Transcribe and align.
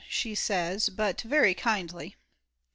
she 0.09 0.33
says, 0.33 0.89
but 0.89 1.21
very 1.21 1.53
kindly. 1.53 2.15